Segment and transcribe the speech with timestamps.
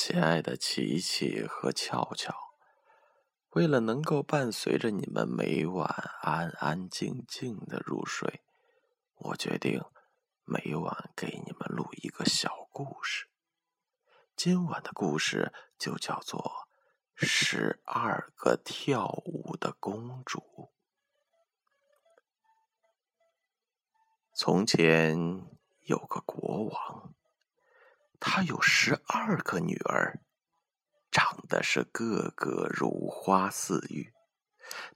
[0.00, 2.32] 亲爱的琪琪和俏俏，
[3.48, 5.88] 为了能够伴随着你们每晚
[6.20, 8.40] 安安静静的入睡，
[9.16, 9.82] 我决定
[10.44, 13.26] 每晚给你们录一个小故事。
[14.36, 16.68] 今晚的故事就叫做
[17.26, 20.38] 《十二个跳舞的公主》。
[24.32, 25.44] 从前
[25.86, 27.17] 有个国王。
[28.20, 30.20] 他有十二个女儿，
[31.10, 34.12] 长得是个个如花似玉。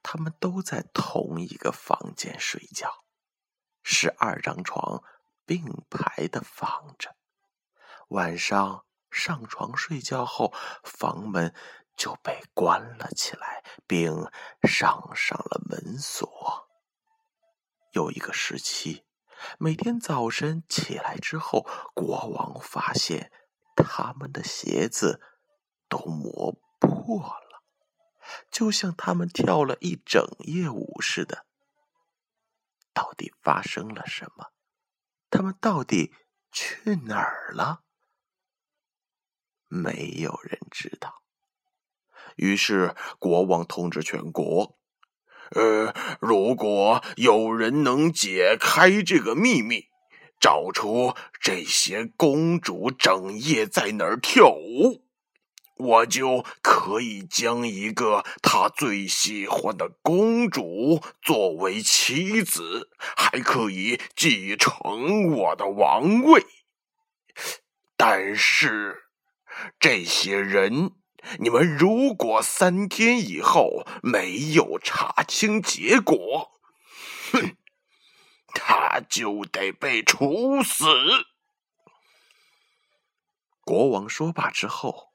[0.03, 3.05] 他们都在同一个房间睡觉，
[3.83, 5.03] 十二张床
[5.47, 7.17] 并排的放着。
[8.09, 11.55] 晚上上床睡觉后，房门
[11.97, 14.29] 就被关了起来，并
[14.63, 16.69] 上上了门锁。
[17.93, 19.05] 有一个时期。
[19.59, 23.33] 每天早晨起来之后，国王发现
[23.77, 25.21] 他们的鞋子
[25.89, 27.63] 都磨破了，
[28.51, 31.47] 就像他们跳了一整夜舞似的。
[32.95, 34.53] 到底发生了什么？
[35.31, 36.15] 他们到底
[36.51, 37.85] 去哪儿了？
[39.69, 41.23] 没有人知道。
[42.37, 44.79] 于是国王通知全国。
[45.55, 49.87] 呃，如果有人能解开这个秘密，
[50.41, 55.05] 找出这些公主整夜在哪儿跳舞，
[55.77, 66.47] 我就可以将一个他最喜欢的公主作为妻子，还可以继承我的王位。
[67.97, 69.03] 但是，
[69.79, 70.93] 这些人。
[71.39, 76.53] 你们如果三天以后没有查清结果，
[77.33, 77.57] 哼，
[78.55, 80.85] 他就得被处死。
[83.65, 85.13] 国王说罢之后，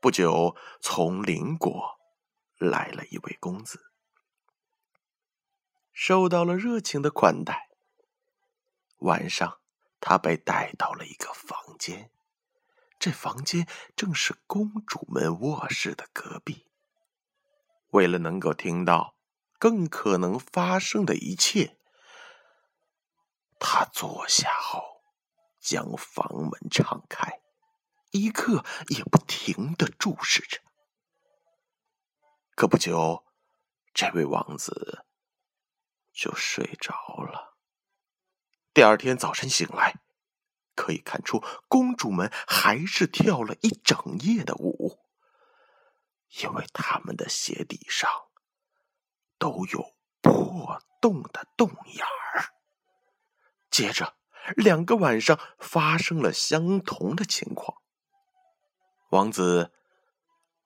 [0.00, 1.98] 不久从邻国
[2.56, 3.92] 来了一位公子，
[5.92, 7.68] 受到了热情的款待。
[8.98, 9.60] 晚上，
[10.00, 12.10] 他被带到了一个房间。
[12.98, 16.66] 这房间正是公主们卧室的隔壁。
[17.90, 19.14] 为了能够听到
[19.58, 21.78] 更可能发生的一切，
[23.58, 25.02] 他坐下后
[25.60, 27.40] 将房门敞开，
[28.10, 30.60] 一刻也不停的注视着。
[32.54, 33.24] 可不久，
[33.94, 35.04] 这位王子
[36.12, 36.92] 就睡着
[37.22, 37.56] 了。
[38.74, 40.00] 第二天早晨醒来。
[40.78, 45.00] 可以看出，公主们还是跳了一整夜的舞，
[46.40, 48.08] 因为他们的鞋底上
[49.38, 52.54] 都有破洞的洞眼儿。
[53.68, 54.16] 接着，
[54.54, 57.82] 两个晚上发生了相同的情况，
[59.10, 59.72] 王子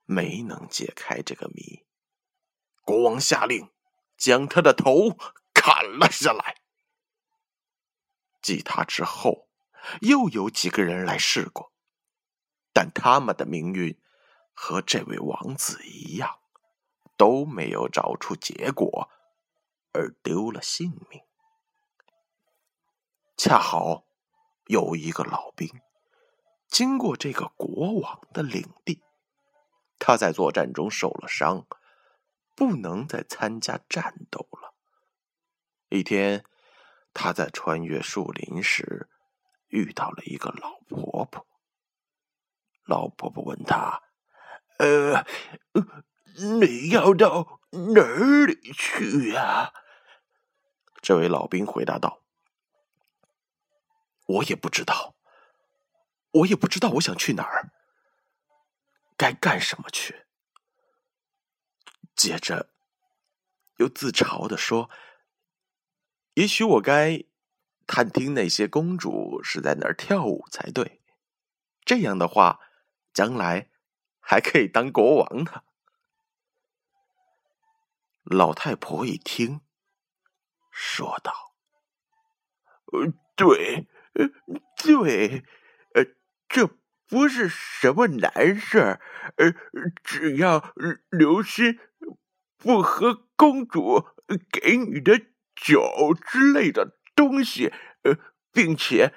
[0.05, 1.87] 没能解开这个谜。
[2.83, 3.71] 国王下令
[4.15, 5.17] 将他的头
[5.55, 6.61] 砍了下来。
[8.43, 9.49] 继他之后。
[10.01, 11.71] 又有几个人来试过，
[12.71, 13.99] 但他们的命运
[14.53, 16.39] 和这位王子一样，
[17.17, 19.09] 都没有找出结果，
[19.91, 21.21] 而丢了性命。
[23.35, 24.05] 恰好
[24.67, 25.69] 有一个老兵
[26.67, 29.01] 经过这个国王的领地，
[29.99, 31.67] 他在作战中受了伤，
[32.55, 34.73] 不能再参加战斗了。
[35.89, 36.45] 一天，
[37.13, 39.09] 他在穿越树林时。
[39.73, 41.47] 遇到了一个老婆婆，
[42.85, 44.03] 老婆婆问他
[44.77, 45.25] ：“呃，
[46.59, 49.73] 你要到哪里去呀？”
[51.01, 52.21] 这位老兵回答道
[54.27, 55.15] ：“我也不知道，
[56.29, 57.71] 我也不知道我想去哪儿，
[59.17, 60.27] 该干什么去。”
[62.15, 62.69] 接着
[63.77, 64.91] 又自嘲的说
[66.35, 67.25] ：“也许我该……”
[67.85, 71.01] 探听那些公主是在哪儿跳舞才对，
[71.83, 72.59] 这样的话，
[73.13, 73.69] 将来
[74.19, 75.63] 还可以当国王呢。
[78.23, 79.59] 老太婆一听，
[80.71, 81.53] 说道
[82.93, 84.29] ：“呃，对，呃，
[84.81, 85.43] 对，
[85.93, 86.05] 呃，
[86.47, 86.69] 这
[87.07, 89.01] 不是什么难事儿，
[89.35, 89.53] 呃，
[90.03, 90.73] 只要
[91.09, 91.79] 留心，
[92.57, 94.07] 不喝公主
[94.49, 95.19] 给你的
[95.53, 97.71] 酒之类的。”东西，
[98.03, 98.17] 呃，
[98.51, 99.13] 并且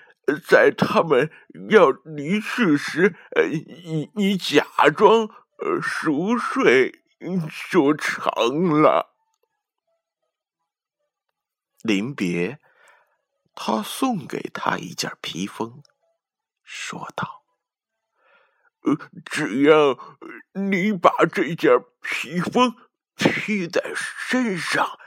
[0.48, 1.30] 在他们
[1.70, 4.64] 要离去时，呃，你你假
[4.94, 5.28] 装
[5.80, 7.02] 熟睡
[7.70, 9.14] 就成了。
[11.82, 12.58] 临别，
[13.54, 15.82] 他送给他一件披风，
[16.64, 17.44] 说道
[19.24, 19.96] ：“只要
[20.54, 22.74] 你把这件披风
[23.14, 24.98] 披在身上，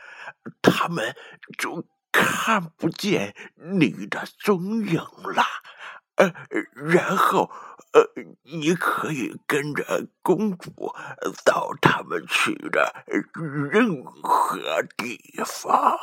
[0.62, 1.15] 他们
[1.57, 5.44] 就看不见你的踪影了。
[6.15, 6.33] 呃，
[6.75, 7.50] 然后，
[7.94, 8.03] 呃，
[8.44, 10.94] 你可以跟着公主
[11.45, 13.06] 到他们去的
[13.71, 15.97] 任何地方。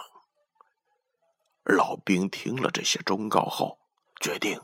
[1.64, 3.78] 老兵听了这些忠告后，
[4.20, 4.60] 决定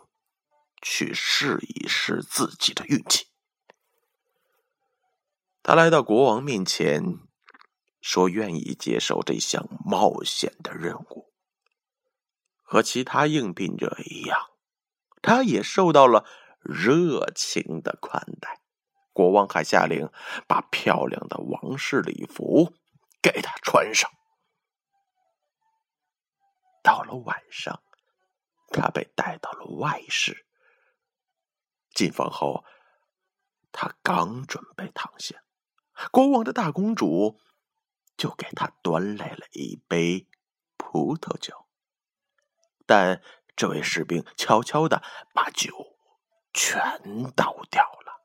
[0.80, 3.26] 去试一试自己的运气。
[5.62, 7.18] 他来到国王面前，
[8.00, 11.31] 说愿意接受这项冒险的任务。
[12.72, 14.48] 和其他应聘者一样。
[15.20, 16.24] 他也受到了
[16.58, 18.62] 热情的款待，
[19.12, 20.08] 国王还下令
[20.48, 22.72] 把漂亮的王室礼服
[23.20, 24.10] 给他穿上。
[26.82, 27.82] 到了晚上，
[28.69, 30.46] 他被带到了外室。
[31.94, 32.64] 进房后，
[33.70, 35.36] 他刚准备躺下，
[36.10, 37.38] 国王的大公主
[38.16, 40.26] 就给他端来了一杯
[40.78, 41.61] 葡萄酒，
[42.87, 43.23] 但。
[43.55, 45.02] 这位士兵悄悄的
[45.34, 45.94] 把酒
[46.55, 48.23] 全倒掉了，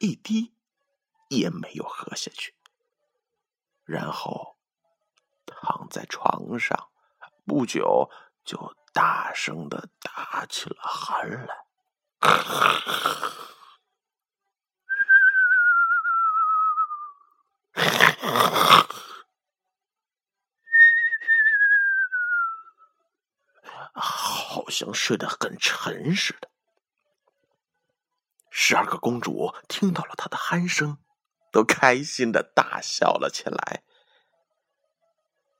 [0.00, 0.52] 一滴
[1.28, 2.56] 也没有喝下去。
[3.84, 4.56] 然后
[5.46, 6.90] 躺在床上，
[7.46, 8.10] 不久
[8.44, 11.64] 就大声的打起了鼾来。
[23.96, 26.50] 好像睡得很沉似的。
[28.50, 30.98] 十二个公主听到了他的鼾声，
[31.52, 33.84] 都开心的大笑了起来。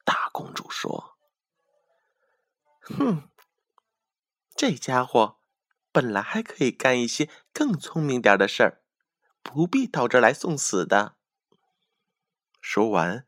[0.04, 1.16] 大公主说
[2.82, 3.30] ：“哼，
[4.54, 5.40] 这家伙
[5.90, 8.82] 本来还可以干一些更聪明点的事儿，
[9.42, 11.16] 不必到这来送死的。”
[12.60, 13.26] 说完，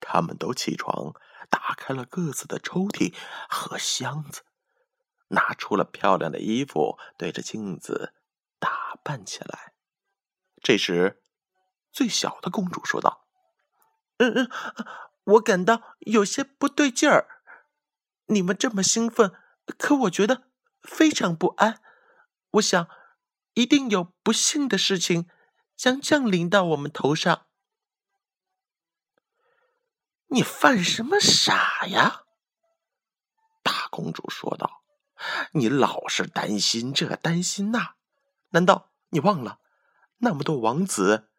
[0.00, 1.14] 他们都起床，
[1.48, 3.14] 打开了各自的抽屉
[3.48, 4.42] 和箱子。
[5.28, 8.14] 拿出了漂亮的衣服，对着镜子
[8.58, 9.74] 打扮起来。
[10.62, 11.22] 这时，
[11.92, 13.26] 最小的公主说道
[14.18, 14.50] ：“嗯嗯，
[15.24, 17.42] 我感到有些不对劲儿。
[18.26, 19.32] 你们这么兴奋，
[19.78, 20.48] 可我觉得
[20.82, 21.80] 非常不安。
[22.52, 22.88] 我想，
[23.54, 25.28] 一定有不幸的事情
[25.76, 27.46] 将降临到我们头上。”
[30.30, 32.24] 你犯什么傻呀？
[33.62, 34.82] 大公主说道。
[35.52, 37.96] 你老是担心这担心那，
[38.50, 39.60] 难道你忘了
[40.18, 41.30] 那么多王子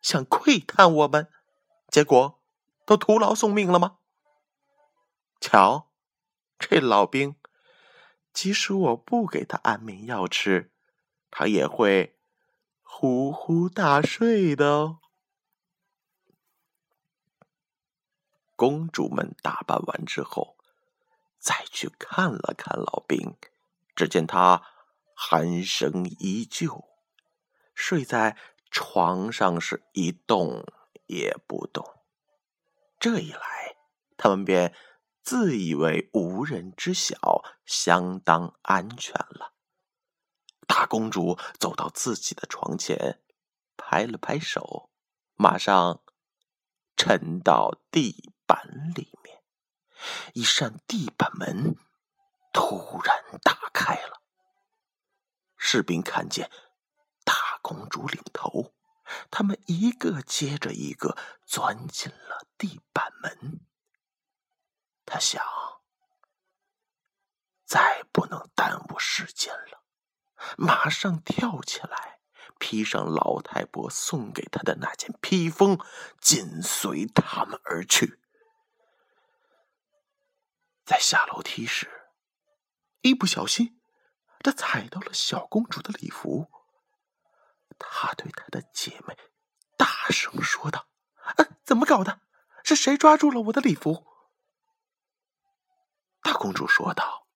[0.00, 1.30] 想窥探我们，
[1.88, 2.42] 结果
[2.84, 3.98] 都徒劳送命了吗？
[5.40, 5.90] 瞧，
[6.58, 7.36] 这老兵，
[8.32, 10.72] 即使我不给他安眠药吃，
[11.30, 12.18] 他也会
[12.82, 14.98] 呼呼大睡的哦。
[18.56, 20.59] 公主们打扮完之后。
[21.40, 23.34] 再去看了看老兵，
[23.96, 24.62] 只见他
[25.16, 26.84] 鼾声依旧，
[27.74, 28.36] 睡在
[28.70, 30.62] 床上是一动
[31.06, 31.84] 也不动。
[32.98, 33.76] 这一来，
[34.18, 34.74] 他们便
[35.22, 39.54] 自以为无人知晓，相当安全了。
[40.66, 43.20] 大公主走到自己的床前，
[43.78, 44.90] 拍了拍手，
[45.34, 46.02] 马上
[46.96, 49.08] 沉到地板里。
[50.34, 51.76] 一扇地板门
[52.52, 54.22] 突然打开了，
[55.56, 56.50] 士兵看见
[57.24, 58.72] 大公主领头，
[59.30, 63.60] 他们一个接着一个钻进了地板门。
[65.04, 65.42] 他想，
[67.64, 69.82] 再不能耽误时间了，
[70.56, 72.20] 马上跳起来，
[72.58, 75.78] 披上老太婆送给他的那件披风，
[76.20, 78.19] 紧随他们而去。
[80.90, 81.88] 在下楼梯时，
[83.02, 83.80] 一不小心，
[84.40, 86.50] 他踩到了小公主的礼服。
[87.78, 89.16] 他对他的姐妹
[89.76, 90.88] 大声说道
[91.22, 92.22] ：“啊，怎么搞的？
[92.64, 94.04] 是谁抓住了我的礼服？”
[96.22, 97.28] 大公主说道：“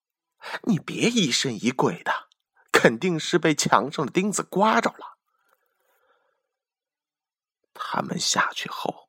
[0.66, 2.28] 你别疑神疑鬼的，
[2.72, 5.16] 肯定是被墙上的钉子刮着了。”
[7.72, 9.03] 他们下去后。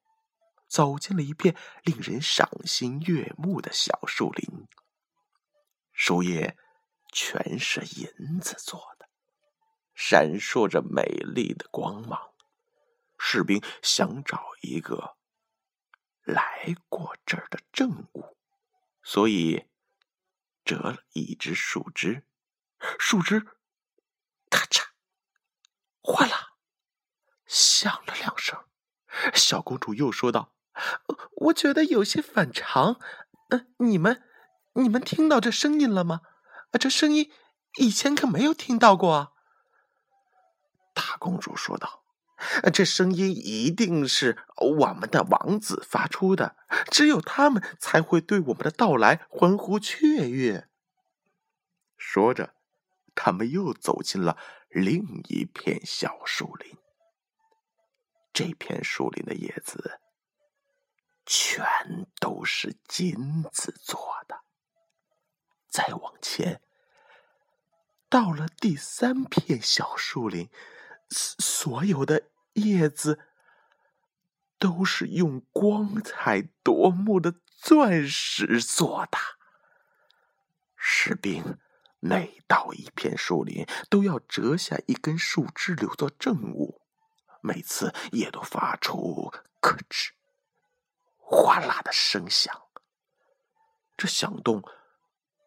[0.75, 4.67] 走进了一片令人赏心悦目的小树林，
[5.93, 6.57] 树叶
[7.13, 9.07] 全是银子做的，
[9.93, 12.33] 闪烁着美丽的光芒。
[13.17, 15.15] 士兵想找一个
[16.23, 18.37] 来过这儿的证物，
[19.01, 19.69] 所以
[20.65, 22.27] 折了一只树枝，
[22.99, 23.39] 树枝
[24.49, 24.83] 咔嚓
[26.01, 26.57] 哗啦
[27.45, 28.67] 响了两声，
[29.33, 30.51] 小公主又说道
[31.35, 32.99] ：“我觉得有些反常。
[33.49, 34.23] 呃，你们，
[34.73, 36.21] 你们听到这声音了吗？
[36.79, 37.31] 这声音
[37.79, 39.31] 以前可没有听到过啊。”
[40.93, 42.03] 大公主说道
[42.73, 46.55] ：“这声音一定是我们的王子发出的，
[46.89, 50.67] 只有他们才会对我们的到来欢呼雀跃。”
[51.97, 52.53] 说着，
[53.13, 54.37] 他们又走进了
[54.69, 56.77] 另一片小树林。
[58.33, 59.99] 这片树林的叶子
[61.25, 61.65] 全
[62.19, 64.41] 都是金子做的。
[65.67, 66.61] 再往前，
[68.09, 70.49] 到了第三片小树林，
[71.09, 73.19] 所有的叶子
[74.57, 79.17] 都是用光彩夺目的钻石做的。
[80.75, 81.57] 士兵。
[82.01, 86.79] 每到一片树林，都要折下一根树枝留作证物，
[87.41, 90.11] 每次也都发出咯吱、
[91.35, 92.61] 哗啦的声响。
[93.97, 94.63] 这响动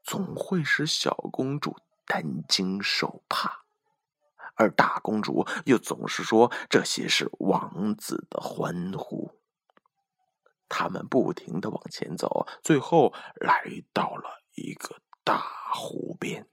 [0.05, 3.65] 总会使小公主担惊受怕，
[4.55, 9.41] 而大公主又总是说这些是王子的欢呼。
[10.69, 13.65] 他们不停的往前走，最后来
[13.95, 15.01] 到了一个。
[15.25, 15.43] 大
[15.75, 16.49] 湖边，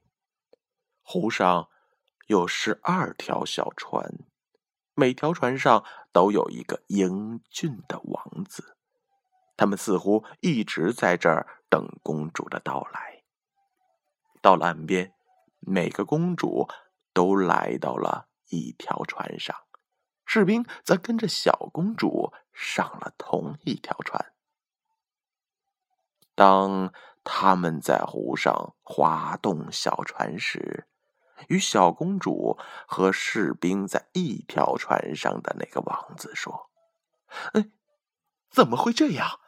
[1.00, 1.70] 湖上
[2.26, 4.18] 有十二条小船，
[4.92, 8.75] 每条船上都有一个英俊的王子。
[9.56, 13.22] 他们似乎一直在这儿等公主的到来。
[14.42, 15.12] 到了岸边，
[15.60, 16.68] 每个公主
[17.12, 19.56] 都来到了一条船上，
[20.24, 24.32] 士兵则跟着小公主上了同一条船。
[26.34, 26.92] 当
[27.24, 30.86] 他们在湖上划动小船时，
[31.48, 36.70] 与小公主和士兵在一条船上的那个王子说
[37.54, 37.70] ：“哎，
[38.50, 39.40] 怎么会这样？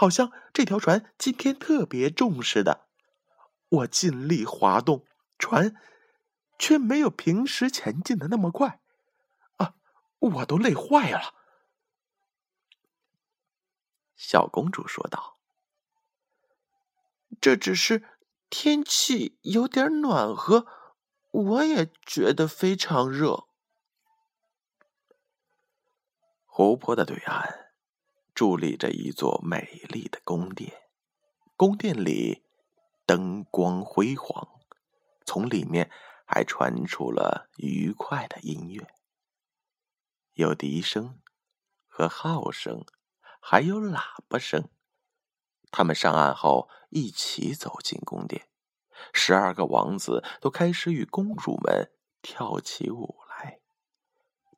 [0.00, 2.86] 好像这条船今天特别重似的。
[3.68, 5.04] 我尽力划动
[5.38, 5.76] 船，
[6.58, 8.80] 却没有平时前进的那么快。
[9.58, 9.74] 啊，
[10.18, 11.34] 我都累坏了。”
[14.16, 15.36] 小公主说道。
[17.38, 18.02] 这只是
[18.48, 20.66] 天气有点暖和，
[21.30, 23.44] 我也觉得非常热。
[26.46, 27.69] 湖泊的对岸
[28.40, 30.72] 伫立着一座美丽的宫殿，
[31.58, 32.42] 宫殿里
[33.04, 34.62] 灯光辉煌，
[35.26, 35.90] 从里面
[36.24, 38.86] 还传出了愉快的音乐，
[40.32, 41.20] 有笛声
[41.86, 42.82] 和号声，
[43.42, 44.70] 还有喇叭声。
[45.70, 48.48] 他们上岸后，一起走进宫殿。
[49.12, 51.92] 十二个王子都开始与公主们
[52.22, 53.19] 跳起舞。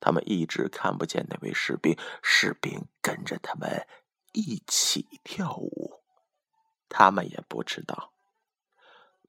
[0.02, 3.86] 他们一直看不见那位士兵，士兵跟着他们
[4.32, 6.02] 一起跳舞。
[6.88, 8.12] 他们也不知道，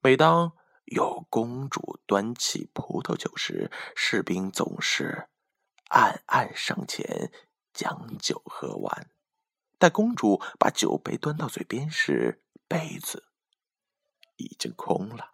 [0.01, 0.53] 每当
[0.85, 5.29] 有公主端起葡萄酒时，士兵总是
[5.89, 7.31] 暗暗上前
[7.71, 9.11] 将酒喝完。
[9.77, 13.25] 待公主把酒杯端到嘴边时，杯子
[14.37, 15.29] 已经空了。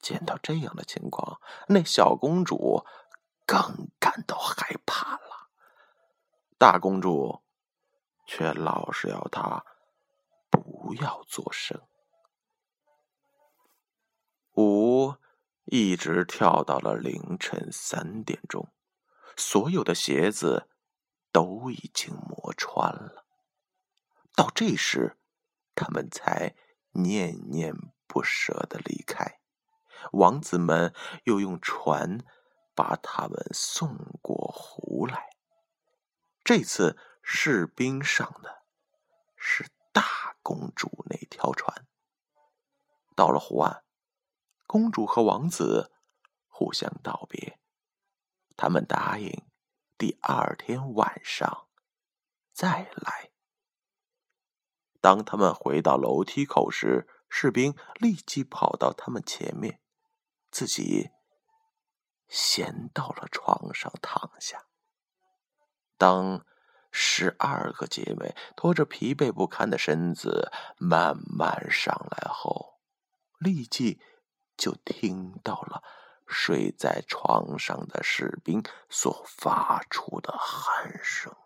[0.00, 2.84] 见到这样的情况，那小公主
[3.52, 5.50] 更感到害怕了。
[6.56, 7.42] 大公主
[8.26, 9.62] 却老是要她
[10.48, 11.78] 不要作声。
[14.54, 15.16] 舞
[15.66, 18.72] 一直跳到了凌晨三点钟，
[19.36, 20.70] 所有的鞋子。
[21.34, 23.24] 都已经磨穿了。
[24.36, 25.16] 到这时，
[25.74, 26.54] 他们才
[26.90, 27.74] 念念
[28.06, 29.40] 不舍的离开。
[30.12, 30.94] 王子们
[31.24, 32.18] 又用船
[32.74, 35.30] 把他们送过湖来。
[36.44, 38.62] 这次士兵上的
[39.36, 41.86] 是大公主那条船。
[43.14, 43.84] 到了湖岸，
[44.66, 45.92] 公主和王子
[46.48, 47.60] 互相道别，
[48.56, 49.44] 他们答应。
[49.98, 51.68] 第二天晚上
[52.52, 53.30] 再来。
[55.00, 59.80] 当他们回到楼梯口时，士兵立即跑到他们前面，
[60.50, 61.10] 自己
[62.32, 64.64] 先到了床上躺下。
[65.98, 66.44] 当
[66.90, 72.80] 十二个姐妹拖着疲惫不堪的身子慢慢上来后，
[73.38, 74.00] 立即
[74.56, 75.82] 就听到了。
[76.34, 81.36] 睡在床上的士兵所发出的鼾声，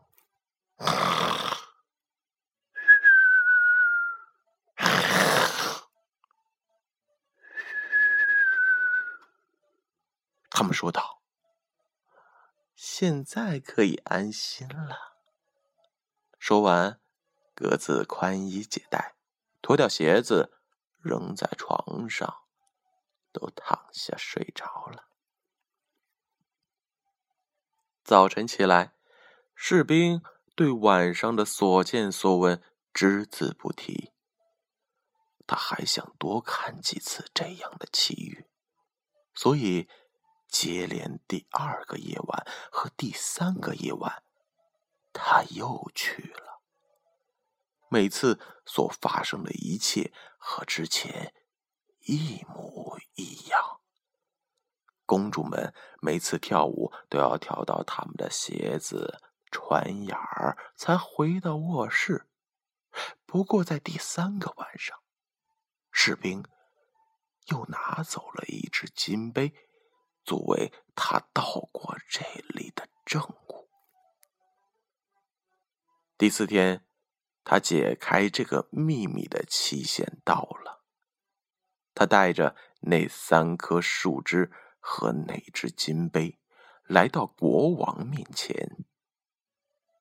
[10.59, 11.21] 他们说道
[12.75, 15.19] ：“现在可以安心了。
[16.39, 16.99] 说完，
[17.55, 19.17] 各自宽衣解带，
[19.61, 20.55] 脱掉鞋子，
[21.03, 22.45] 扔在床上，
[23.33, 25.11] 都躺下睡着了。
[28.03, 28.95] 早晨起来，
[29.55, 30.23] 士兵
[30.55, 32.63] 对晚上的所见所闻
[32.95, 34.15] 只字不提。
[35.47, 38.49] 他还想多看几次这样的奇遇，
[39.35, 39.87] 所以
[40.59, 44.23] 接连第二个夜晚和第三个夜晚，
[45.13, 46.63] 他又去了。
[47.91, 51.35] 每次所发生的一切和之前
[52.07, 53.81] 一模一样。
[55.05, 59.21] 公主们每次跳舞都要跳到他们的鞋子
[59.51, 62.27] 穿眼儿才回到卧室。
[63.27, 64.99] 不过，在第三个晚上，
[65.93, 66.43] 士兵
[67.49, 69.55] 又拿走了一只金杯，
[70.27, 71.43] 作为他到
[71.73, 73.71] 过这里的证物。
[76.19, 76.85] 第四天，
[77.45, 80.83] 他解开这个秘密的期限到了。
[81.95, 84.53] 他带着那三颗树枝。
[84.89, 86.39] 和那只金杯
[86.85, 88.87] 来到国王面前。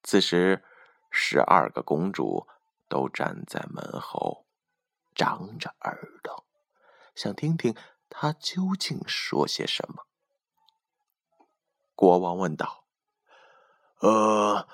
[0.03, 0.63] 此时，
[1.09, 2.47] 十二个公主
[2.87, 4.45] 都站在门后，
[5.15, 6.45] 张着耳朵，
[7.15, 7.75] 想听听
[8.09, 10.05] 他究竟说些什么。
[11.95, 12.83] 国王问道
[14.01, 14.67] ：“呃，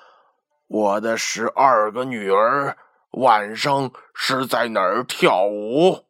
[0.68, 2.78] 我的十二个女儿
[3.12, 6.08] 晚上是在哪儿跳舞？”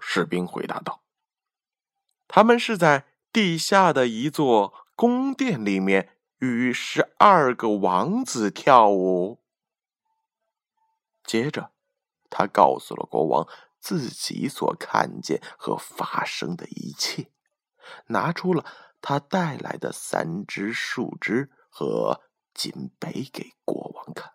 [0.00, 1.02] 士兵回答道。
[2.26, 9.40] 他们是在地下的一座宫殿里面与十二个王子跳舞。
[11.24, 11.70] 接着，
[12.28, 13.48] 他告诉了国王
[13.78, 17.30] 自己所看见和发生的一切，
[18.08, 18.64] 拿出了
[19.06, 22.22] 他带来的三只树枝和
[22.54, 24.32] 金杯给国王看。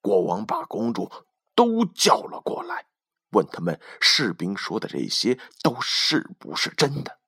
[0.00, 1.12] 国王把公主
[1.54, 2.86] 都叫了过来。
[3.32, 7.20] 问他们士兵说的这些都是不是真的？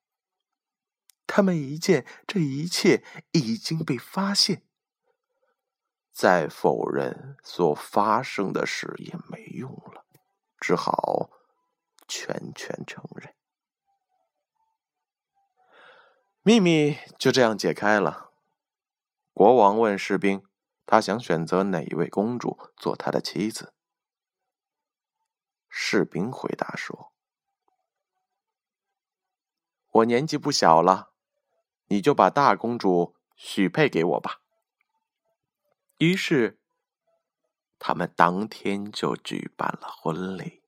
[1.27, 4.63] 他们一见这一切已经被发现，
[6.11, 10.07] 再否认所发生的事也没用了，
[10.59, 11.29] 只好
[12.07, 13.36] 全权承认。
[16.47, 18.31] 秘密就这样解开了。
[19.33, 20.41] 国王问士兵
[20.87, 23.73] ：“他想选择哪一位公主做他的妻子？”
[25.67, 27.11] 士兵回答说
[29.91, 31.11] ：“我年纪不小了，
[31.87, 34.39] 你就把大公主许配给我吧。”
[35.99, 36.57] 于是，
[37.77, 40.63] 他们当天就举办了婚礼。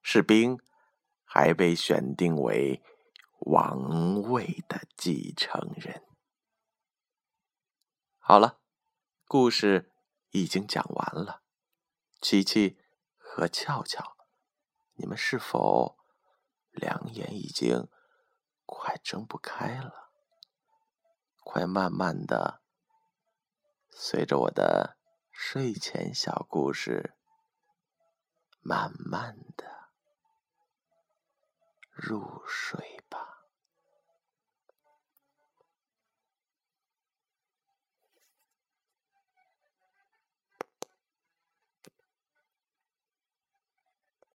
[0.00, 0.56] 士兵
[1.24, 2.80] 还被选定为
[3.44, 6.02] 王位的继承人。
[8.18, 8.58] 好了，
[9.26, 9.92] 故事
[10.30, 11.42] 已经讲完了。
[12.20, 12.78] 琪琪
[13.18, 14.16] 和俏俏。
[14.94, 15.98] 你们是否
[16.70, 17.88] 两眼已经
[18.64, 20.12] 快睁不开了？
[21.42, 22.62] 快慢慢的
[23.90, 24.96] 随着我的
[25.30, 27.14] 睡前小故事，
[28.62, 29.90] 慢慢的
[31.92, 33.33] 入睡吧。